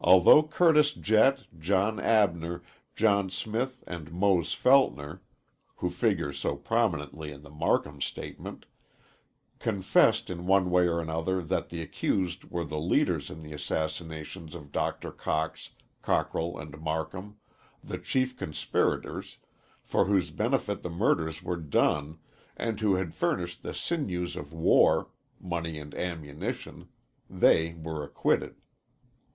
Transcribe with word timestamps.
Although 0.00 0.44
Curtis 0.44 0.92
Jett, 0.92 1.40
John 1.58 1.98
Abner, 1.98 2.62
John 2.94 3.30
Smith 3.30 3.82
and 3.84 4.12
Mose 4.12 4.54
Feltner 4.54 5.22
(who 5.78 5.90
figures 5.90 6.38
so 6.38 6.54
prominently 6.54 7.32
in 7.32 7.42
the 7.42 7.50
Marcum 7.50 8.00
statement), 8.00 8.64
confessed 9.58 10.30
in 10.30 10.46
one 10.46 10.70
way 10.70 10.86
or 10.86 11.00
another 11.00 11.42
that 11.42 11.70
the 11.70 11.82
accused 11.82 12.44
were 12.44 12.62
the 12.64 12.78
leaders 12.78 13.28
in 13.28 13.42
the 13.42 13.52
assassinations 13.52 14.54
of 14.54 14.70
Dr. 14.70 15.10
Cox, 15.10 15.70
Cockrell 16.00 16.56
and 16.58 16.78
Marcum, 16.80 17.34
the 17.82 17.98
chief 17.98 18.36
conspirators, 18.36 19.38
for 19.82 20.04
whose 20.04 20.30
benefit 20.30 20.84
the 20.84 20.90
murders 20.90 21.42
were 21.42 21.56
done 21.60 22.20
and 22.56 22.78
who 22.78 22.94
had 22.94 23.14
furnished 23.16 23.64
the 23.64 23.74
sinews 23.74 24.36
of 24.36 24.52
war 24.52 25.10
money 25.40 25.76
and 25.80 25.92
ammunition 25.96 26.88
they 27.28 27.74
were 27.74 28.04
acquitted. 28.04 28.54